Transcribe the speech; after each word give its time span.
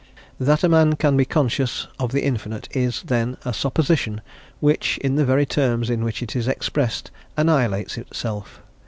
"That 0.39 0.63
a 0.63 0.67
man 0.67 0.93
can 0.95 1.15
be 1.15 1.25
conscious 1.25 1.87
of 1.99 2.11
the 2.11 2.23
infinite 2.25 2.67
is, 2.75 3.03
then, 3.03 3.37
a 3.45 3.53
supposition 3.53 4.21
which, 4.59 4.97
in 4.97 5.13
the 5.13 5.25
very 5.25 5.45
terms 5.45 5.91
in 5.91 6.03
which 6.03 6.23
it 6.23 6.35
is 6.35 6.47
expressed, 6.47 7.11
annihilates 7.37 7.99
itself.... 7.99 8.63